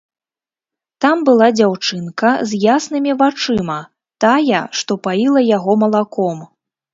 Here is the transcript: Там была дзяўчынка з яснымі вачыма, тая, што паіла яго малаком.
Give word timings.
Там 1.03 1.17
была 1.27 1.49
дзяўчынка 1.59 2.31
з 2.53 2.61
яснымі 2.77 3.11
вачыма, 3.21 3.77
тая, 4.27 4.61
што 4.81 4.99
паіла 5.05 5.45
яго 5.57 5.77
малаком. 5.85 6.43